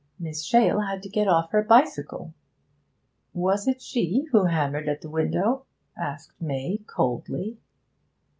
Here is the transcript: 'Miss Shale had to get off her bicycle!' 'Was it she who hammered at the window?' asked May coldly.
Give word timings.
'Miss 0.17 0.43
Shale 0.43 0.79
had 0.79 1.03
to 1.03 1.09
get 1.09 1.27
off 1.27 1.51
her 1.51 1.61
bicycle!' 1.61 2.33
'Was 3.35 3.67
it 3.67 3.83
she 3.83 4.23
who 4.31 4.45
hammered 4.45 4.89
at 4.89 5.01
the 5.01 5.09
window?' 5.11 5.67
asked 5.95 6.41
May 6.41 6.79
coldly. 6.87 7.59